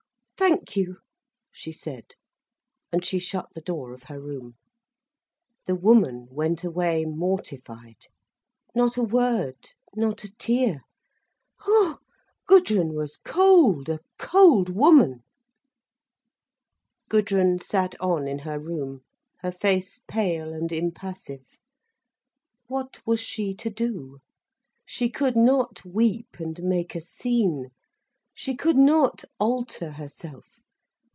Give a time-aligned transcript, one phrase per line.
[0.37, 0.97] "Thank you,"
[1.51, 2.15] she said,
[2.91, 4.55] and she shut the door of her room.
[5.67, 8.07] The woman went away mortified.
[8.73, 11.99] Not a word, not a tear—ha!
[12.47, 15.21] Gudrun was cold, a cold woman.
[17.07, 19.01] Gudrun sat on in her room,
[19.41, 21.59] her face pale and impassive.
[22.65, 24.21] What was she to do?
[24.87, 27.69] She could not weep and make a scene.
[28.33, 30.61] She could not alter herself.